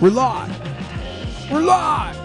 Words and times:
We're 0.00 0.10
live. 0.10 1.50
We're 1.50 1.60
live. 1.60 2.24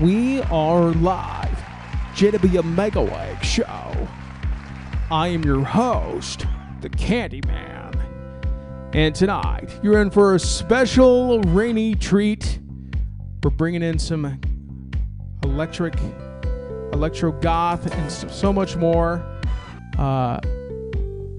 We 0.00 0.40
are 0.42 0.92
live. 0.92 1.58
JW 2.14 2.62
Megaweg 2.76 3.42
Show. 3.42 3.83
I 5.14 5.28
am 5.28 5.44
your 5.44 5.62
host, 5.62 6.44
the 6.80 6.90
Candyman. 6.90 7.94
And 8.92 9.14
tonight, 9.14 9.70
you're 9.80 10.02
in 10.02 10.10
for 10.10 10.34
a 10.34 10.40
special 10.40 11.40
rainy 11.42 11.94
treat. 11.94 12.58
We're 13.44 13.50
bringing 13.50 13.84
in 13.84 14.00
some 14.00 14.40
electric, 15.44 15.94
electro 16.92 17.30
goth, 17.30 17.94
and 17.94 18.10
so, 18.10 18.52
much 18.52 18.74
more. 18.74 19.24
Uh, 19.96 20.40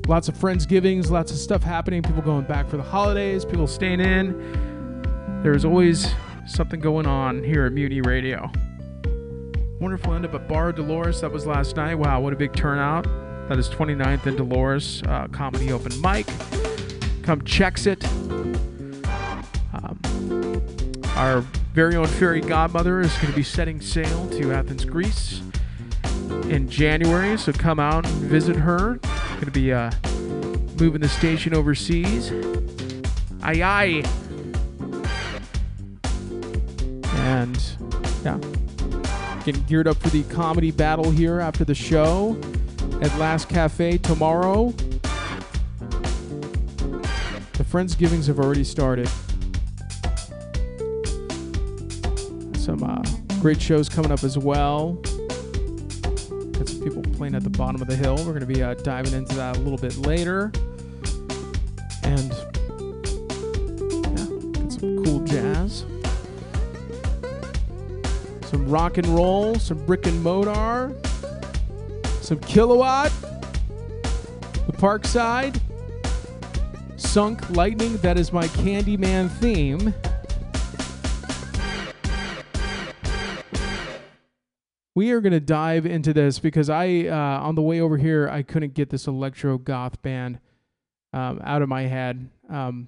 lots 0.07 0.29
of 0.29 0.37
friendsgivings, 0.37 1.09
lots 1.11 1.33
of 1.33 1.37
stuff 1.37 1.61
happening. 1.61 2.01
People 2.01 2.21
going 2.21 2.45
back 2.45 2.69
for 2.69 2.77
the 2.77 2.83
holidays, 2.83 3.43
people 3.43 3.67
staying 3.67 3.99
in. 3.99 5.41
There's 5.43 5.65
always 5.65 6.13
something 6.47 6.79
going 6.79 7.07
on 7.07 7.43
here 7.43 7.65
at 7.65 7.73
Mutiny 7.73 7.99
Radio. 7.99 8.49
Wonderful 9.81 10.13
end 10.13 10.23
up 10.23 10.33
at 10.33 10.47
Bar 10.47 10.71
Dolores. 10.71 11.19
That 11.19 11.33
was 11.33 11.45
last 11.45 11.75
night. 11.75 11.95
Wow, 11.95 12.21
what 12.21 12.31
a 12.31 12.37
big 12.37 12.53
turnout. 12.53 13.05
That 13.47 13.59
is 13.59 13.69
29th 13.69 14.25
and 14.25 14.37
Dolores 14.37 15.03
uh, 15.03 15.27
Comedy 15.27 15.71
Open 15.71 15.91
Mic. 16.01 16.25
Come 17.21 17.43
checks 17.43 17.85
it. 17.85 18.03
Um, 19.71 19.99
our 21.15 21.41
very 21.73 21.95
own 21.95 22.07
fairy 22.07 22.41
godmother 22.41 23.01
is 23.01 23.13
going 23.17 23.27
to 23.27 23.35
be 23.35 23.43
setting 23.43 23.79
sail 23.81 24.27
to 24.31 24.51
Athens, 24.51 24.83
Greece 24.83 25.43
in 26.49 26.67
January. 26.67 27.37
So 27.37 27.53
come 27.53 27.79
out 27.79 28.07
and 28.07 28.15
visit 28.15 28.55
her. 28.55 28.95
Going 28.95 29.45
to 29.45 29.51
be 29.51 29.71
uh, 29.71 29.91
moving 30.79 31.01
the 31.01 31.07
station 31.07 31.53
overseas. 31.53 32.31
Aye 33.43 33.61
aye. 33.61 34.03
And 37.17 37.63
yeah, 38.23 38.39
getting 39.45 39.63
geared 39.65 39.87
up 39.87 39.97
for 39.97 40.09
the 40.09 40.23
comedy 40.23 40.71
battle 40.71 41.11
here 41.11 41.39
after 41.39 41.63
the 41.63 41.75
show 41.75 42.35
at 43.05 43.19
Last 43.19 43.49
Cafe 43.49 43.99
tomorrow. 43.99 44.71
The 47.51 47.63
Friendsgivings 47.63 48.25
have 48.25 48.39
already 48.39 48.63
started. 48.63 49.07
Some 52.57 52.81
uh, 52.83 53.03
great 53.41 53.61
shows 53.61 53.89
coming 53.89 54.11
up 54.11 54.23
as 54.23 54.39
well. 54.39 54.93
Got 56.53 56.67
some 56.67 56.81
people 56.81 57.03
playing 57.13 57.35
at 57.35 57.43
the 57.43 57.51
bottom 57.51 57.79
of 57.79 57.87
the 57.87 57.95
hill. 57.95 58.15
We're 58.17 58.33
going 58.33 58.39
to 58.39 58.47
be 58.47 58.63
uh, 58.63 58.73
diving 58.73 59.13
into 59.13 59.35
that 59.35 59.57
a 59.57 59.59
little 59.59 59.77
bit 59.77 59.97
later. 59.97 60.51
And 62.01 62.31
yeah, 64.17 64.61
got 64.63 64.73
some 64.73 65.03
cool 65.03 65.19
jazz 65.25 65.85
some 68.45 68.69
rock 68.69 68.97
and 68.97 69.07
roll, 69.07 69.55
some 69.55 69.83
brick 69.85 70.07
and 70.07 70.23
mortar, 70.23 70.95
some 72.25 72.39
kilowatt, 72.39 73.11
the 74.01 74.73
Parkside, 74.73 75.59
Sunk 76.97 77.47
Lightning. 77.51 77.97
That 77.97 78.17
is 78.17 78.33
my 78.33 78.47
Candyman 78.47 79.29
theme. 79.29 79.93
We 84.95 85.11
are 85.11 85.21
going 85.21 85.33
to 85.33 85.39
dive 85.39 85.85
into 85.85 86.13
this 86.13 86.39
because 86.39 86.69
I, 86.69 87.05
uh, 87.07 87.41
on 87.41 87.53
the 87.53 87.61
way 87.61 87.79
over 87.79 87.97
here, 87.97 88.27
I 88.29 88.41
couldn't 88.41 88.73
get 88.73 88.89
this 88.89 89.05
electro 89.07 89.57
goth 89.59 90.01
band 90.01 90.39
um, 91.13 91.39
out 91.43 91.61
of 91.61 91.69
my 91.69 91.83
head. 91.83 92.29
Um, 92.49 92.87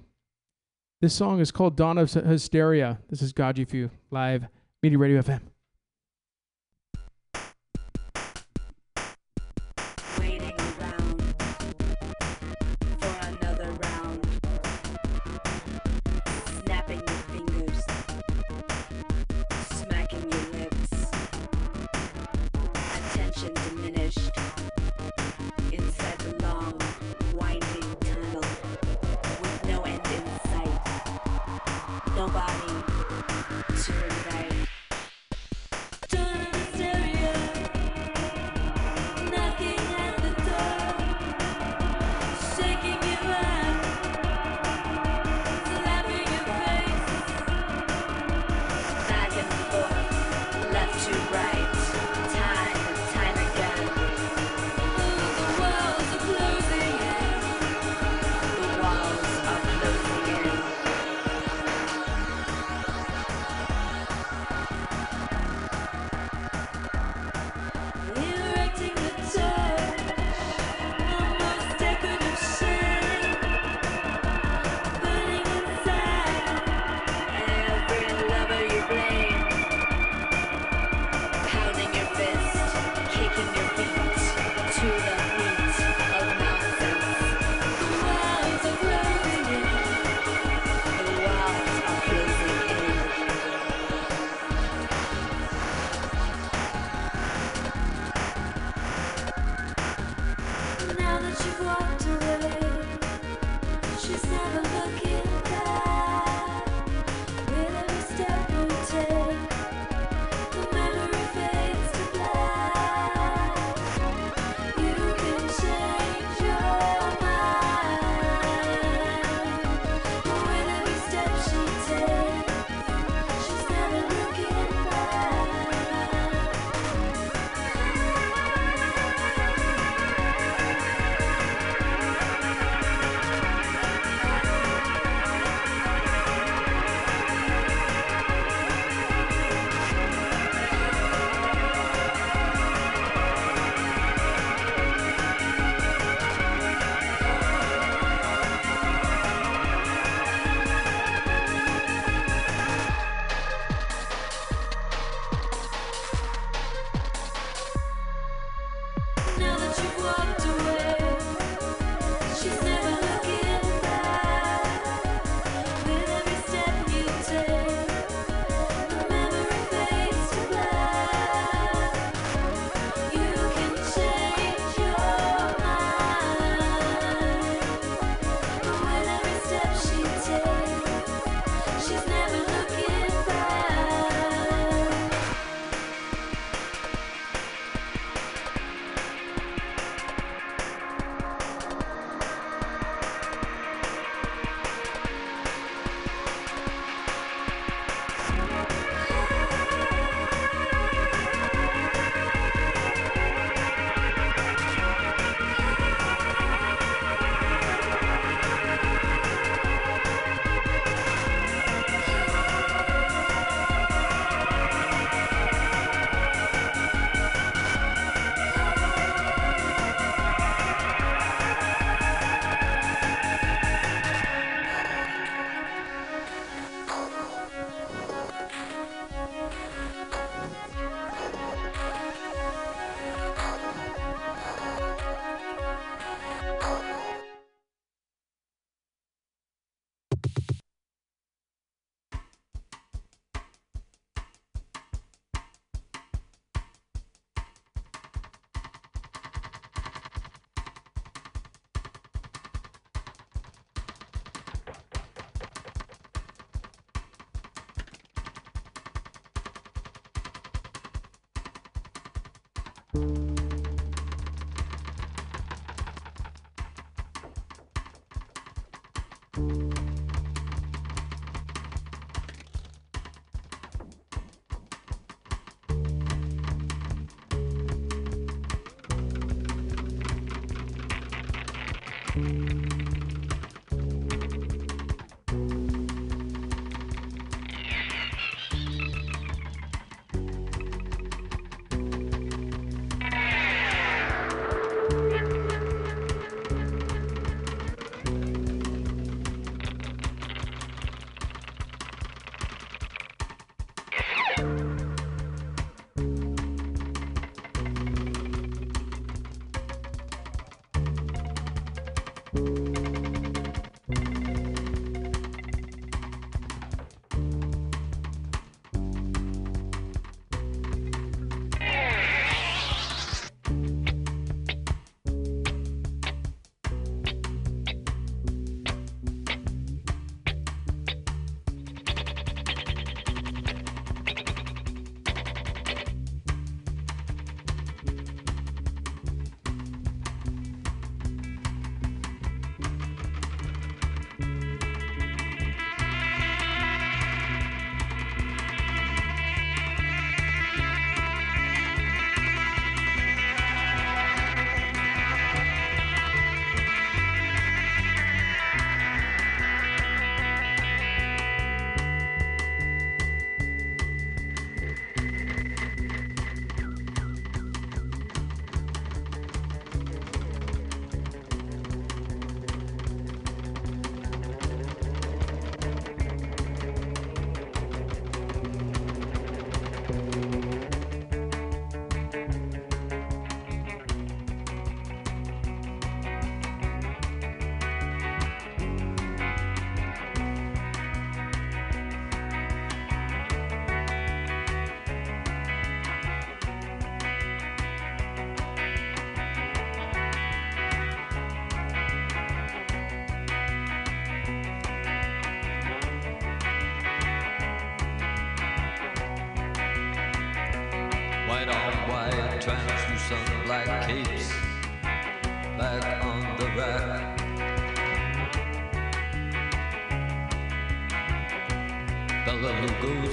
this 1.00 1.14
song 1.14 1.38
is 1.38 1.52
called 1.52 1.76
Dawn 1.76 1.96
of 1.98 2.10
Hysteria. 2.12 2.98
This 3.08 3.22
is 3.22 3.32
Gaji 3.32 3.68
Fu 3.68 3.90
live, 4.10 4.48
Mutiny 4.82 4.96
Radio 4.96 5.22
FM. 5.22 5.42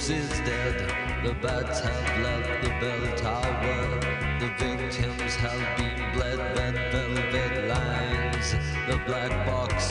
is 0.10 0.30
dead. 0.42 1.24
The 1.24 1.34
bats 1.36 1.80
have 1.80 2.24
left 2.24 2.64
the 2.64 2.70
bell 2.80 3.18
tower. 3.18 4.00
The 4.40 4.50
victims 4.60 5.36
have 5.36 5.78
been 5.78 6.14
bled 6.14 6.38
red 6.56 6.76
velvet 6.92 7.68
lines. 7.68 8.52
The 8.88 8.98
black 9.08 9.32
box. 9.48 9.90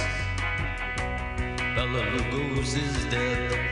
Bella 1.75 2.03
Lugos 2.13 2.77
is 2.77 3.05
dead. 3.07 3.64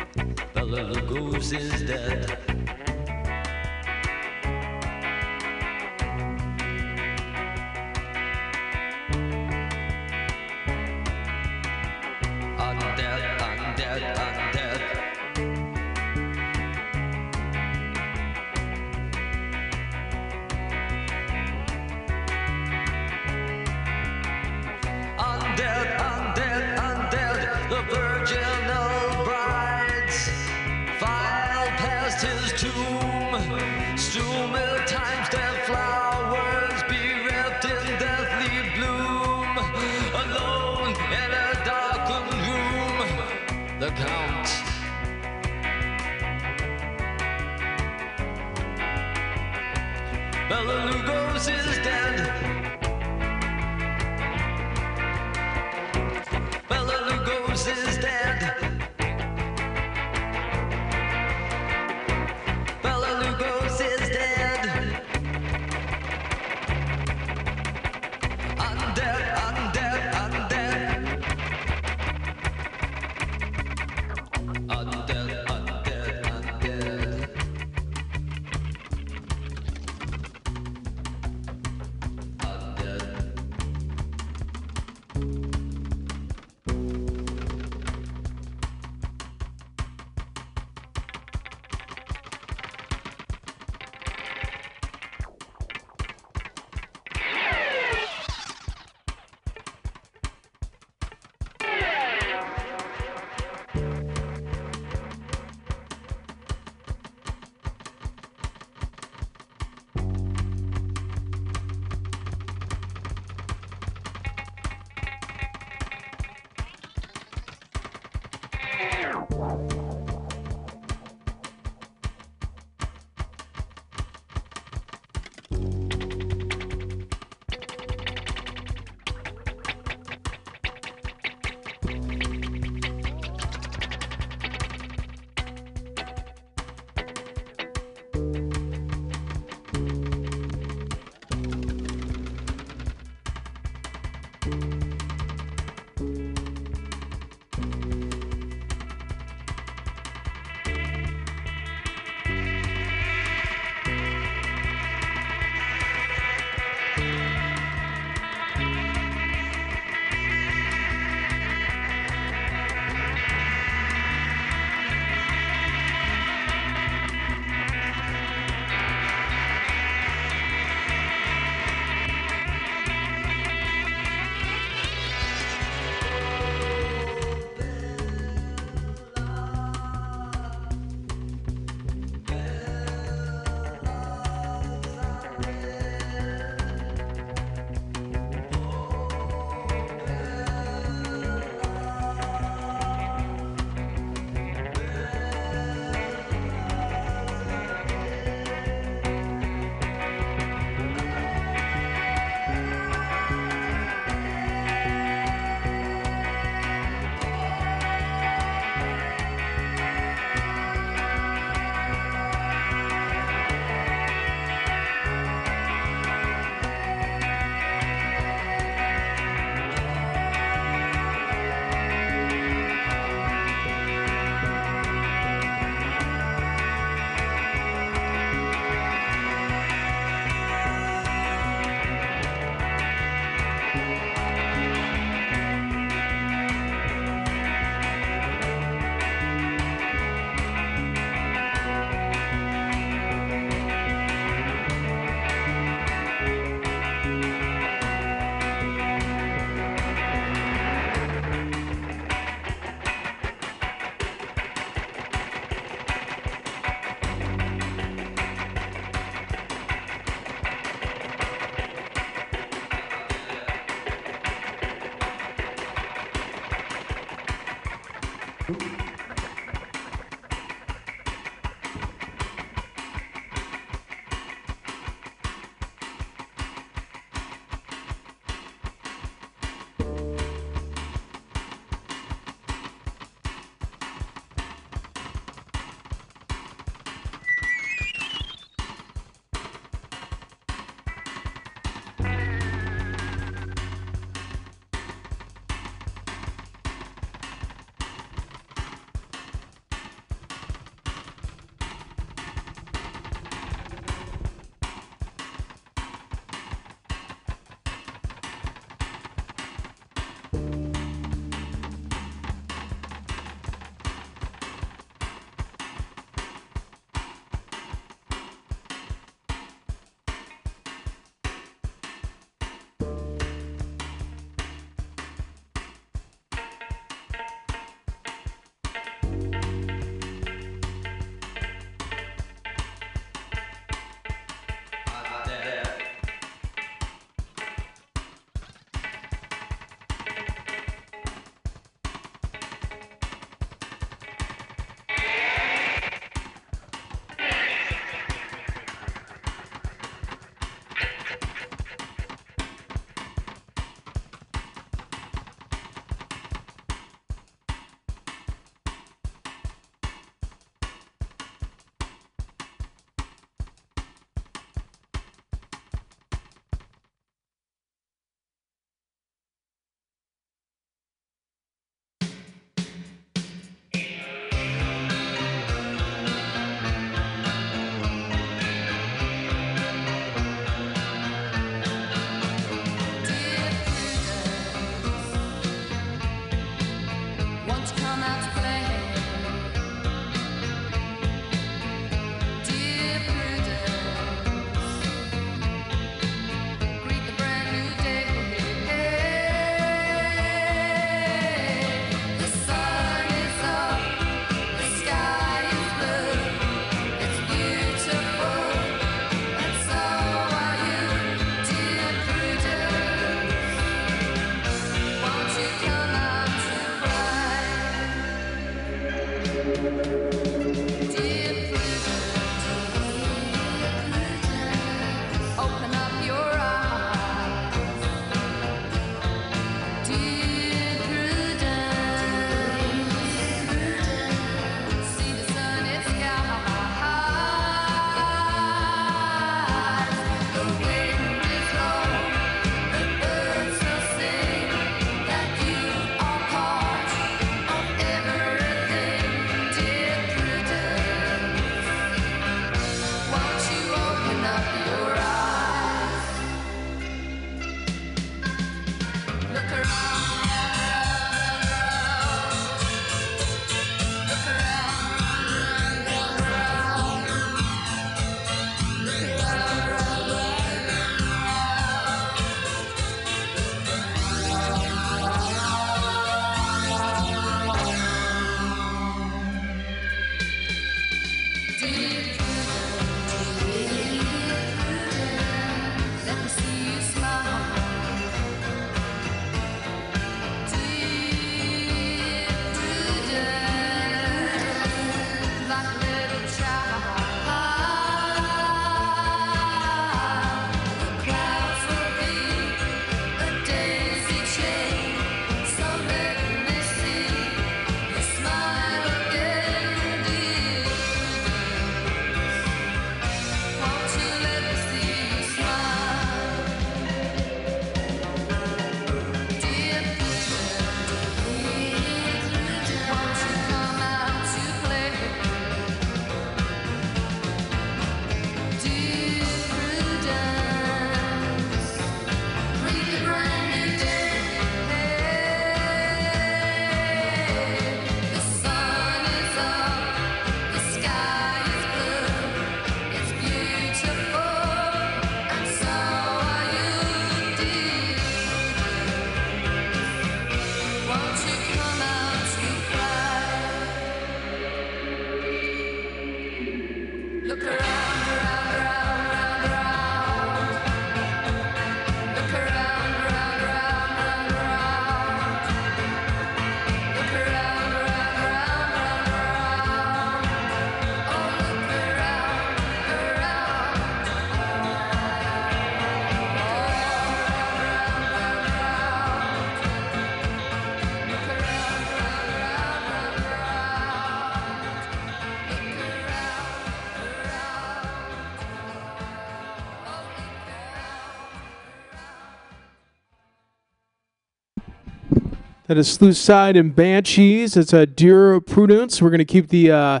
That 595.68 595.76
is 595.76 596.18
side 596.18 596.56
and 596.56 596.74
Banshees. 596.74 597.54
It's 597.54 597.74
a 597.74 597.84
Dear 597.84 598.40
Prudence. 598.40 599.02
We're 599.02 599.10
going 599.10 599.18
to 599.18 599.26
keep 599.26 599.48
the 599.48 599.70
uh, 599.70 600.00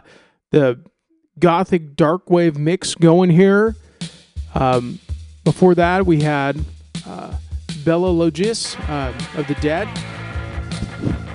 the 0.50 0.80
gothic 1.38 1.94
dark 1.94 2.30
wave 2.30 2.56
mix 2.56 2.94
going 2.94 3.28
here. 3.28 3.76
Um, 4.54 4.98
before 5.44 5.74
that, 5.74 6.06
we 6.06 6.22
had 6.22 6.58
uh, 7.06 7.36
Bela 7.84 8.08
Lugosi's 8.08 8.76
uh, 8.88 9.12
of 9.36 9.46
the 9.46 9.56
Dead 9.56 9.86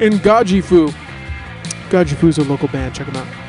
and 0.01 0.15
Gajifu. 0.15 0.91
Gajifu's 1.91 2.39
a 2.39 2.43
local 2.43 2.69
band. 2.69 2.95
Check 2.95 3.05
them 3.05 3.17
out. 3.17 3.42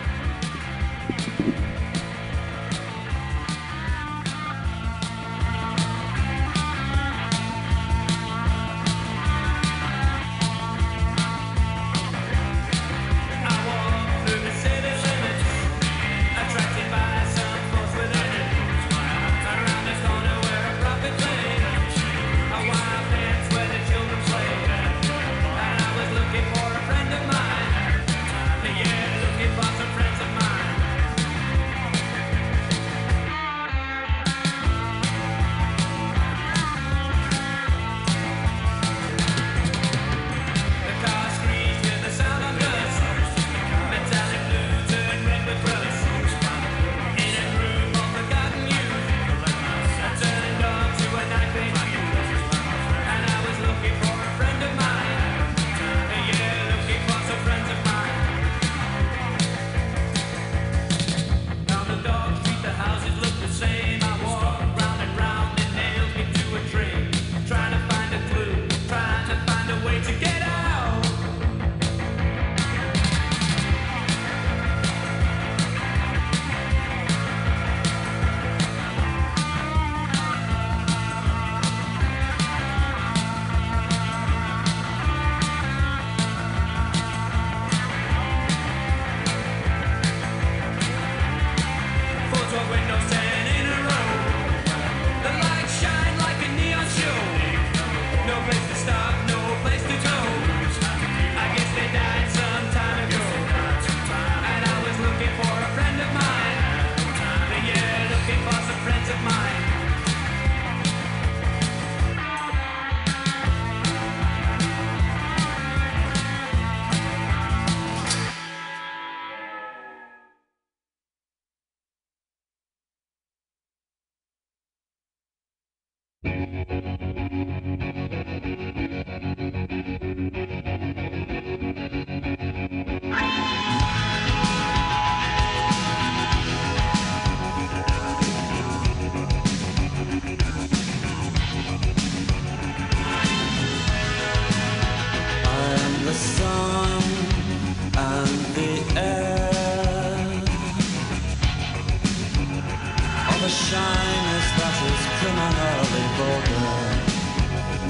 the 153.44 153.50
shyness 153.50 154.46
that 154.58 154.76
is 154.90 155.02
criminally 155.18 156.04
vulgar. 156.16 156.64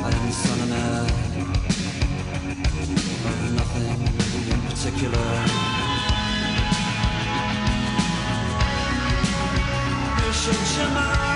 I 0.03 0.11
am 0.11 0.33
son 0.33 0.59
and 0.65 0.73
heir 0.83 1.07
of 3.29 3.39
nothing 3.59 4.01
in 4.53 4.61
particular. 4.69 5.29
Bishop 10.19 10.61
Jamal. 10.75 11.34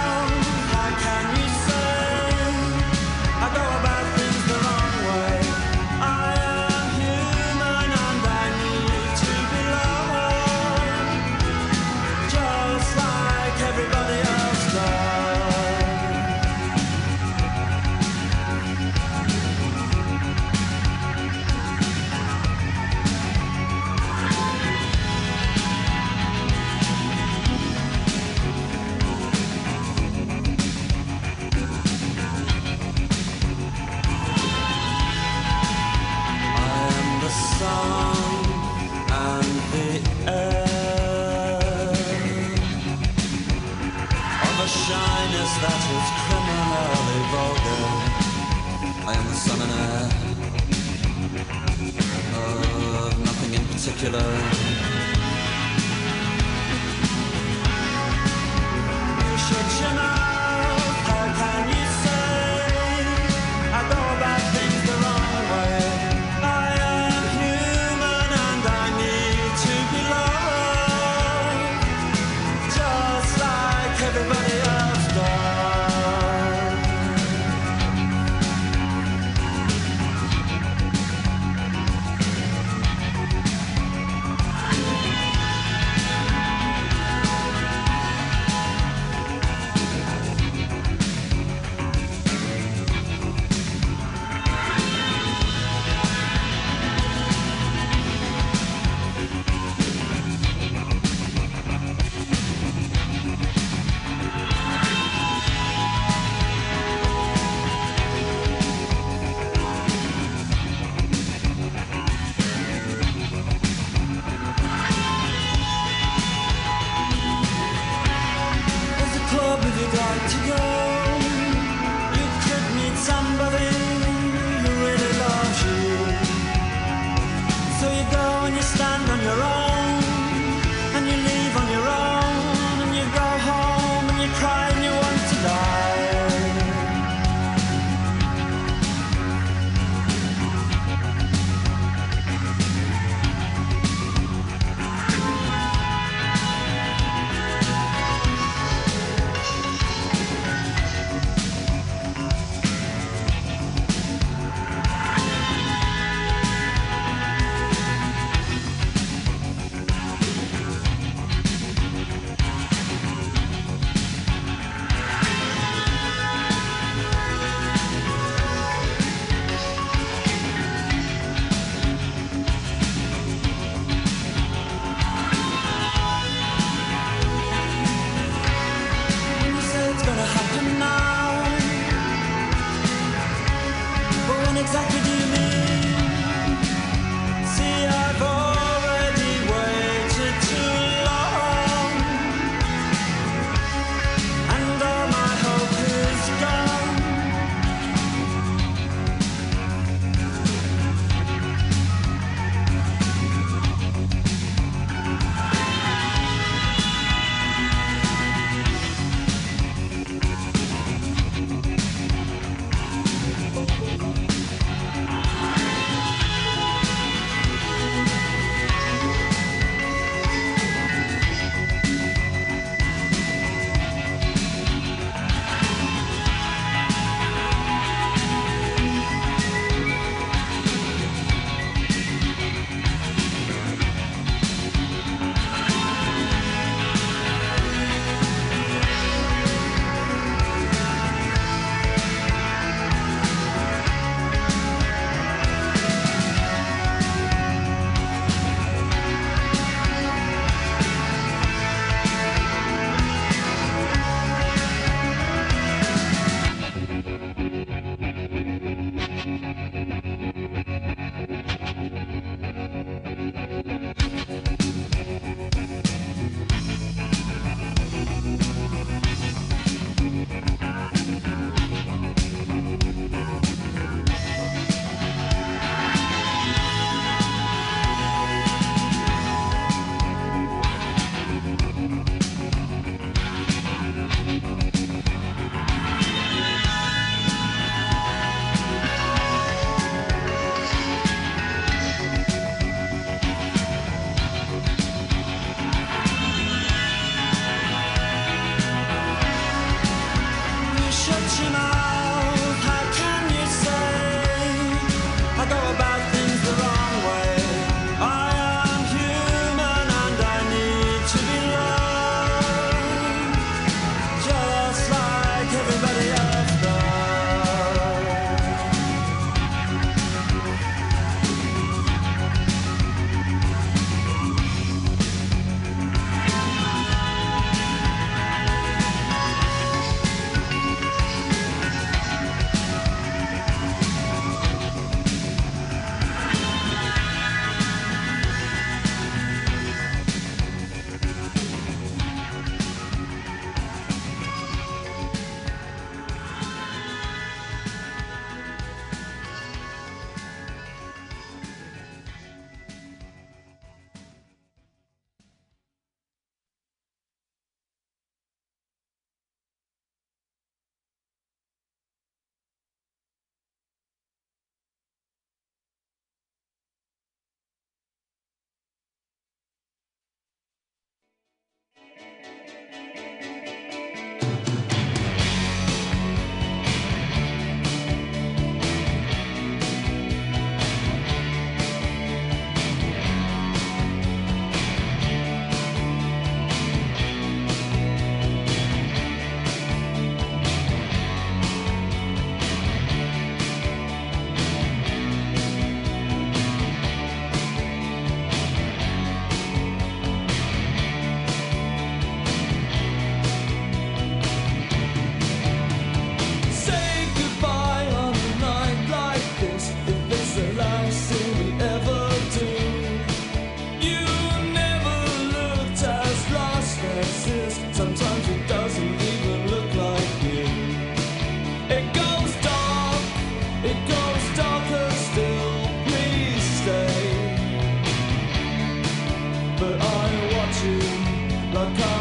like 431.55 431.98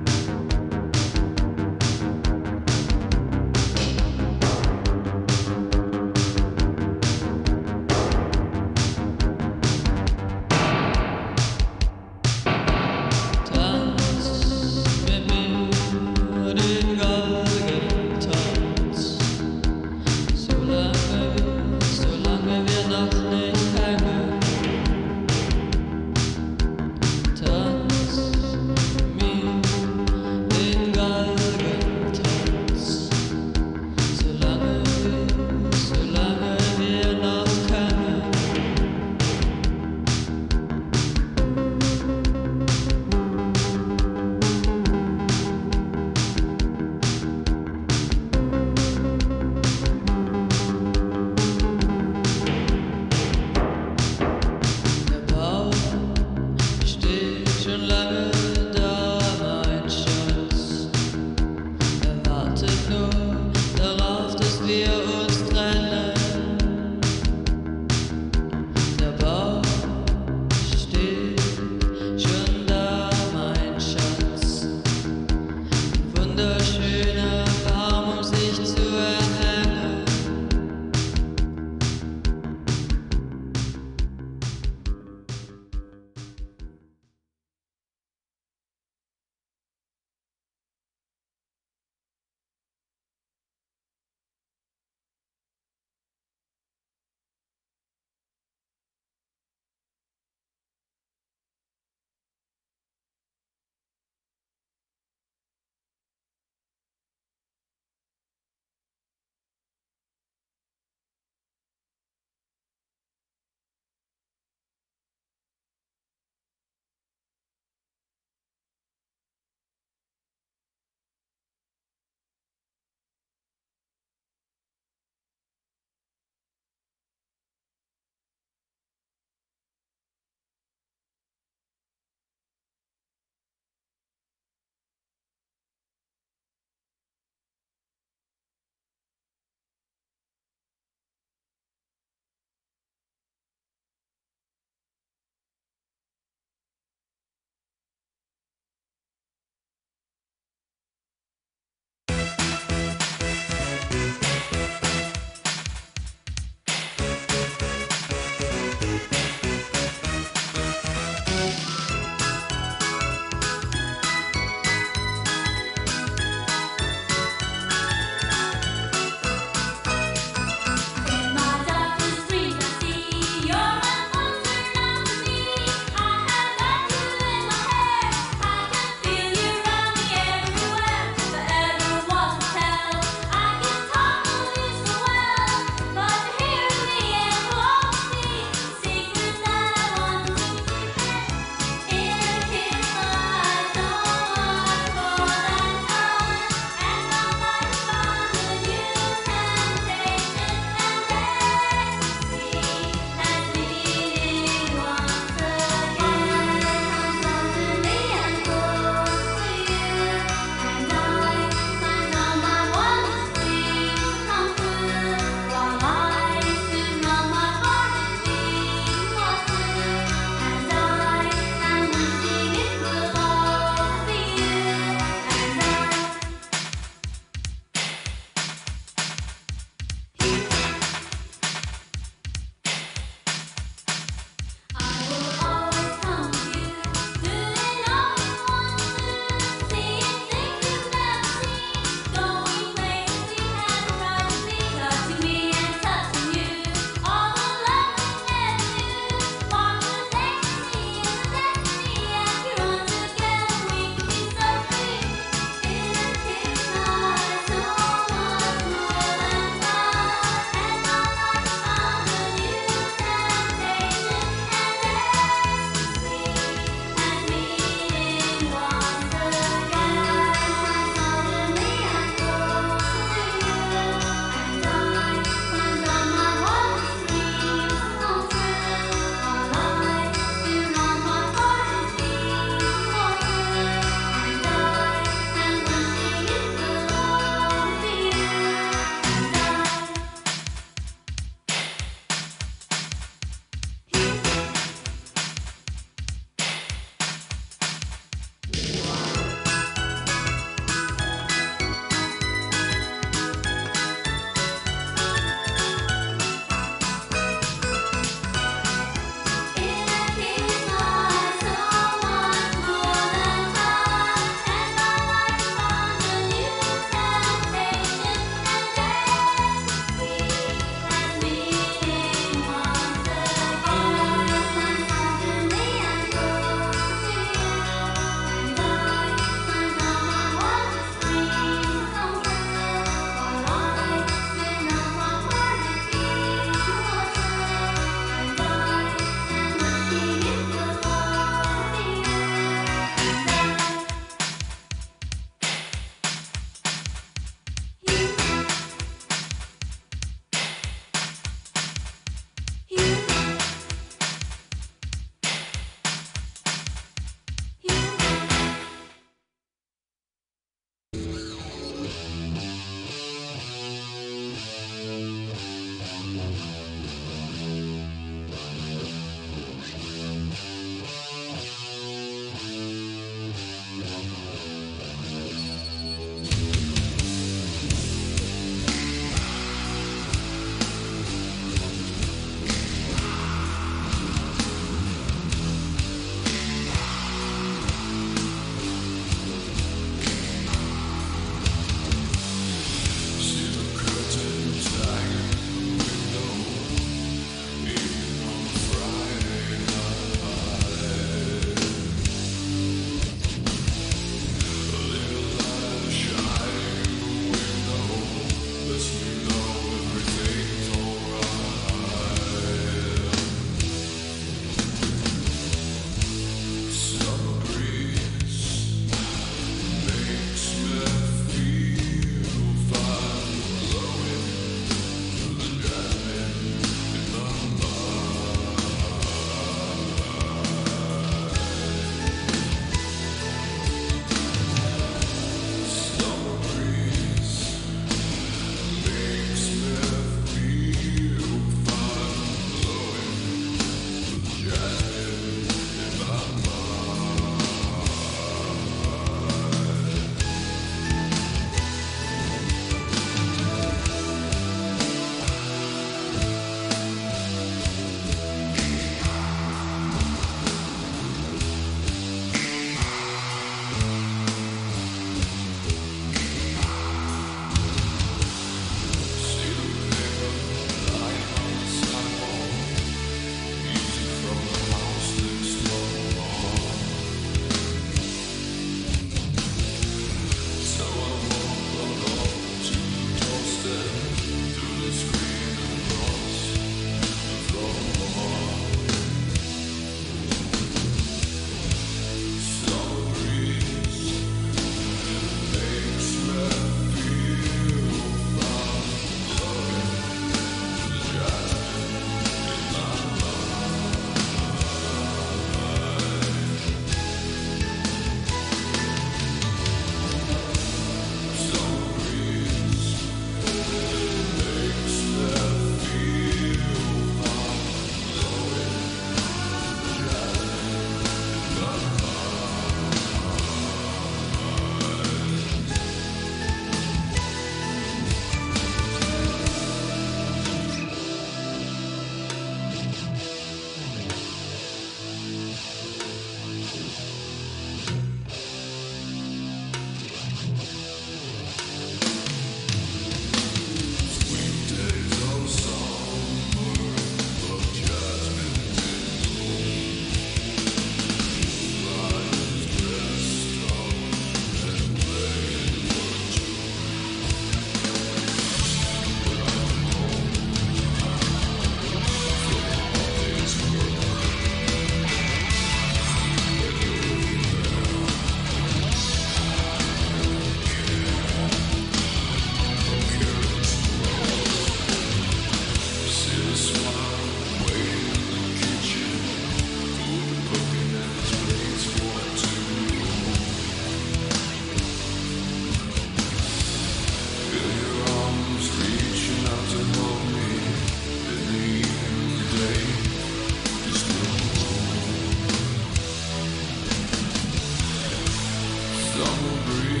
Jasmine 599.21 599.97
in 599.97 600.00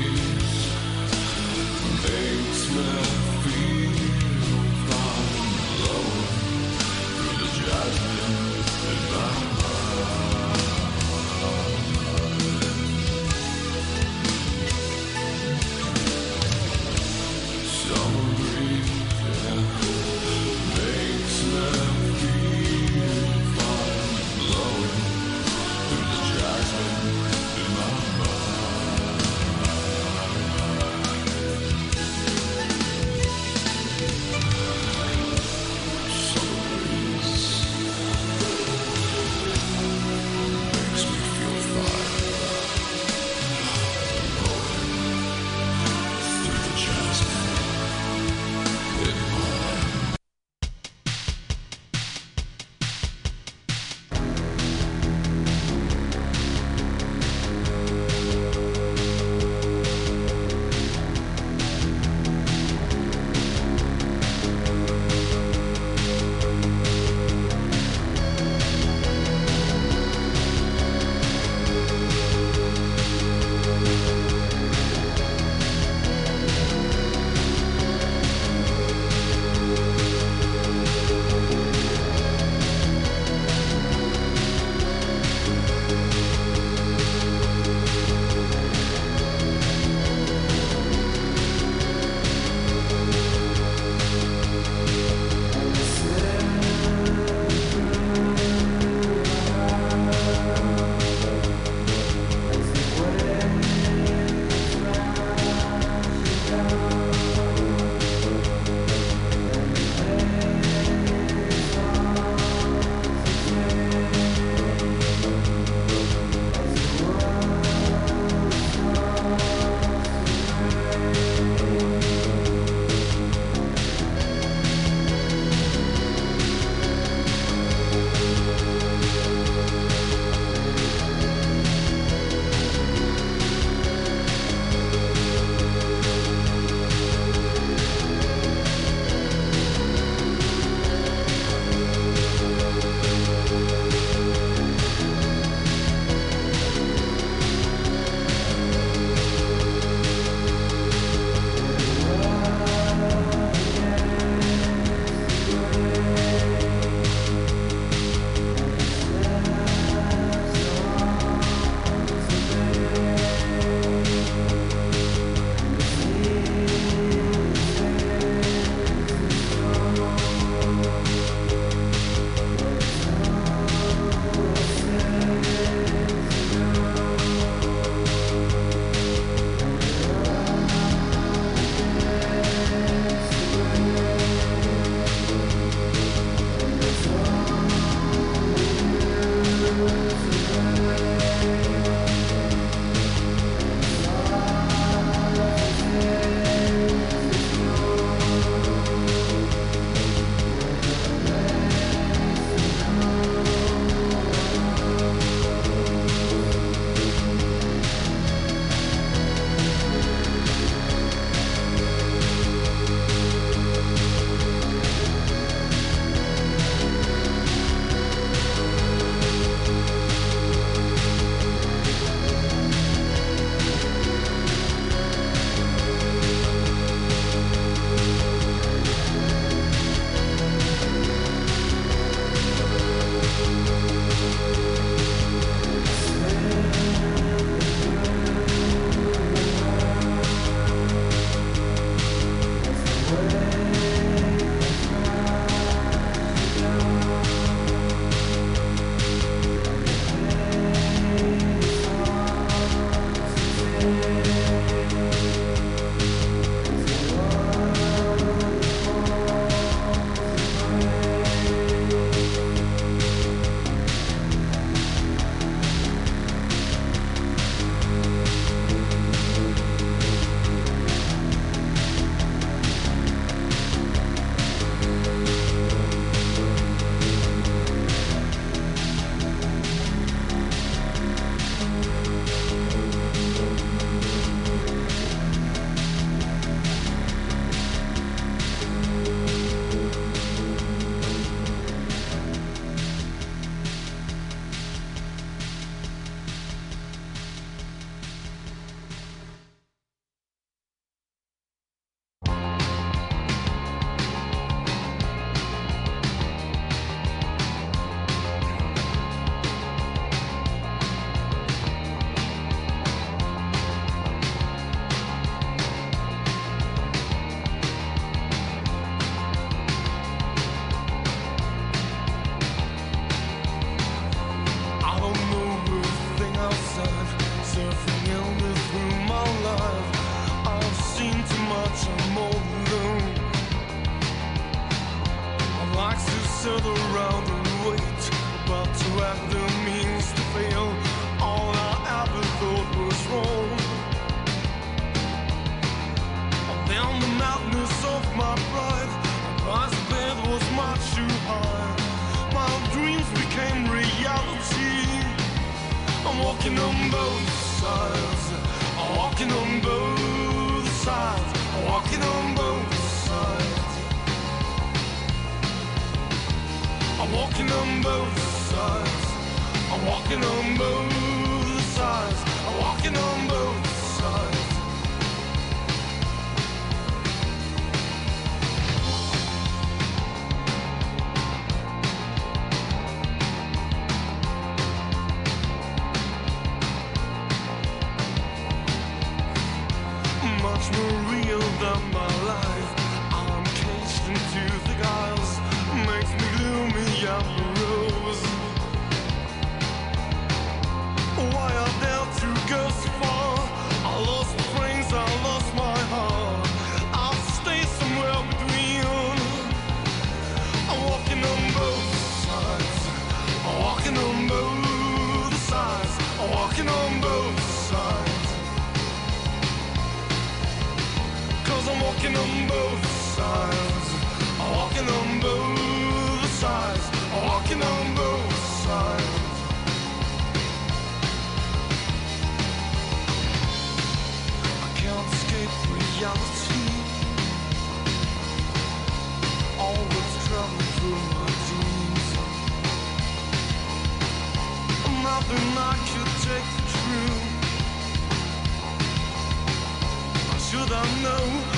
I 450.73 451.01
know 451.03 451.50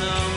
but 0.00 0.29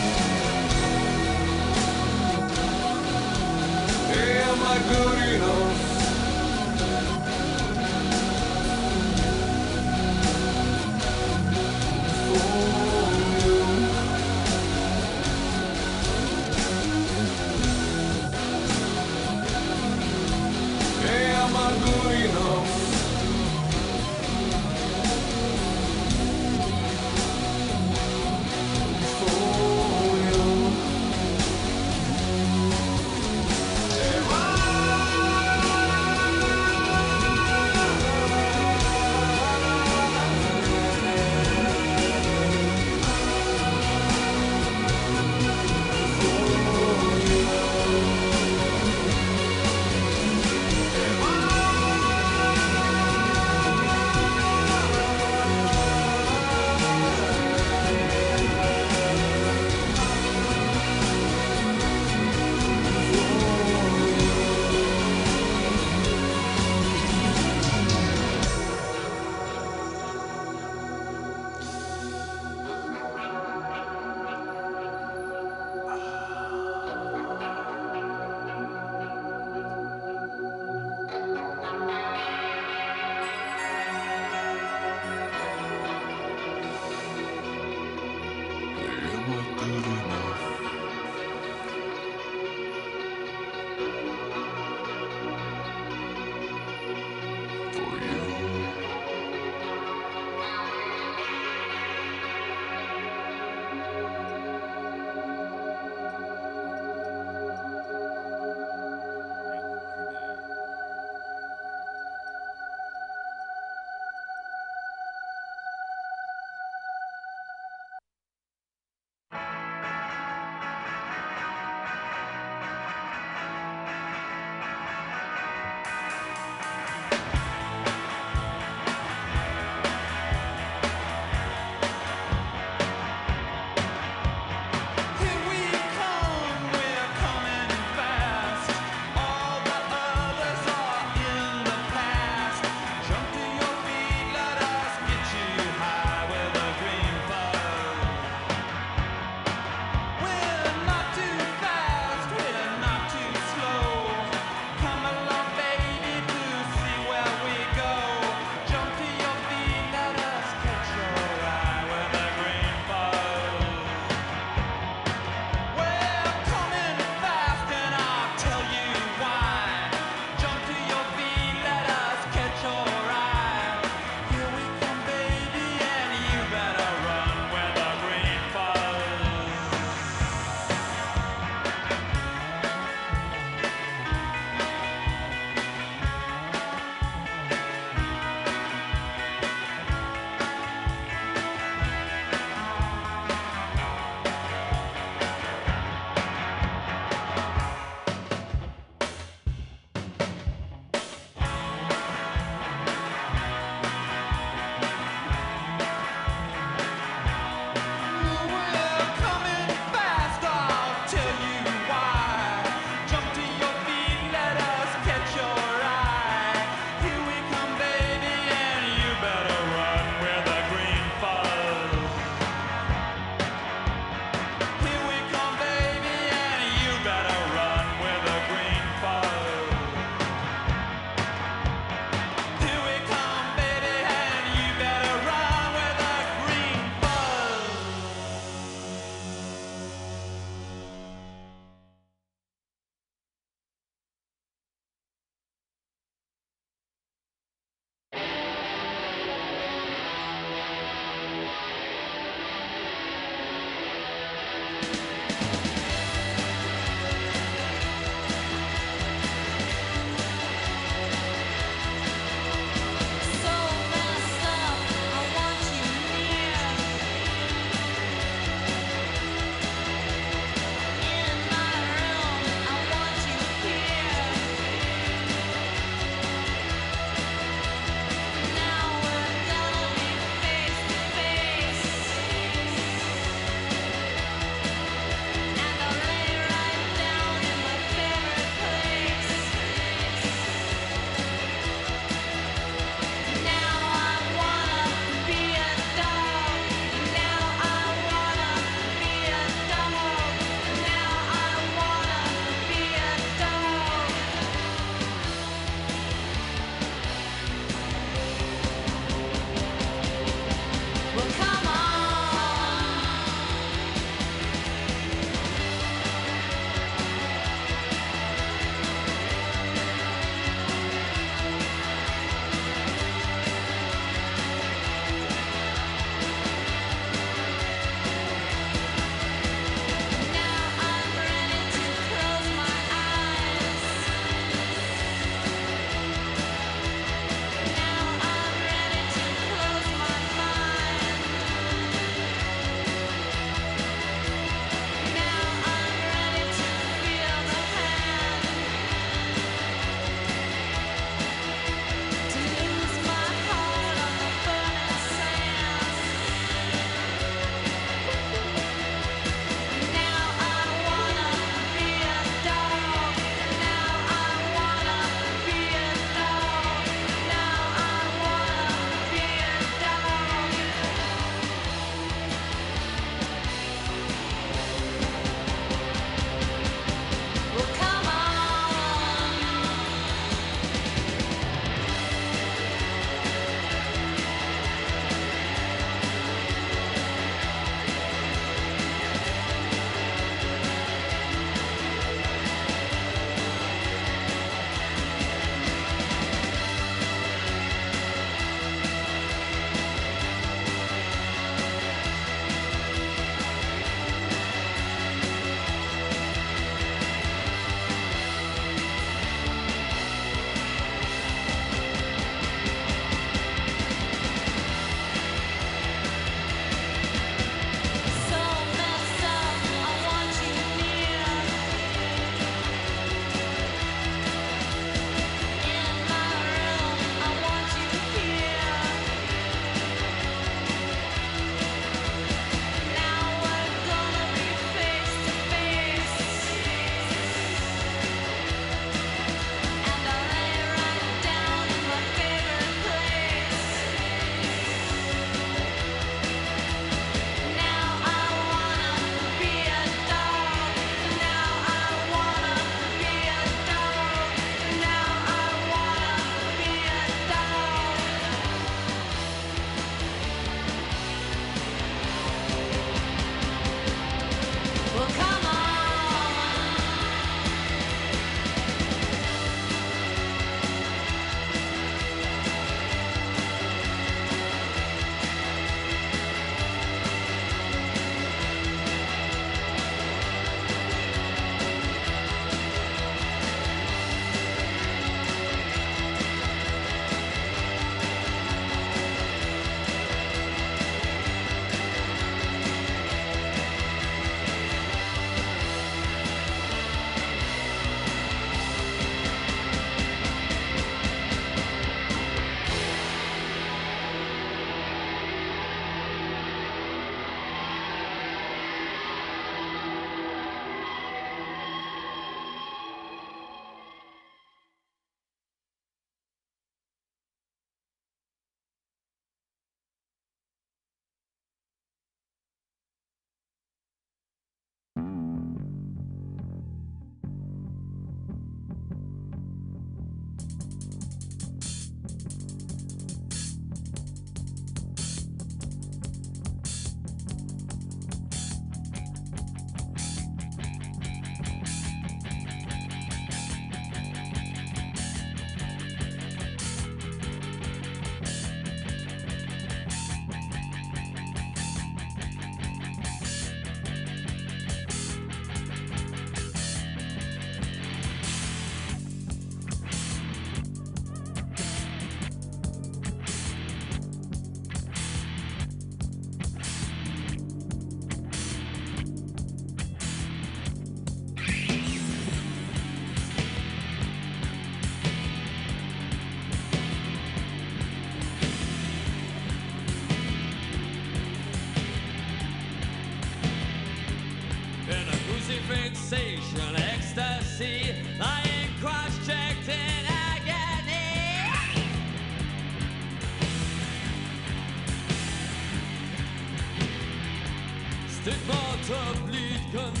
Stigmata 599.13 600.00